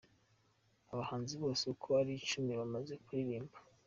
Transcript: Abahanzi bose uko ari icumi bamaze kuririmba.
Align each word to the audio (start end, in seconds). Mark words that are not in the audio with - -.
Abahanzi 0.91 1.33
bose 1.43 1.63
uko 1.73 1.87
ari 2.01 2.11
icumi 2.21 2.51
bamaze 2.59 2.93
kuririmba. 3.03 3.57